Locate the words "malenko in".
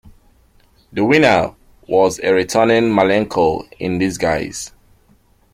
2.91-3.99